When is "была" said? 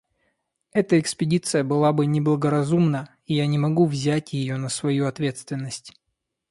1.63-1.93